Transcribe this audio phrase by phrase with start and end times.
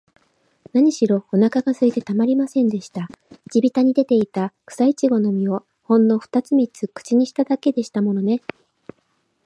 [0.73, 3.07] なにしろ、おなかがすいてたまりませんでした。
[3.51, 8.41] 地びたに出ていた、くさいちごの実を、ほんのふたつ三つ口にしただけでしたものね。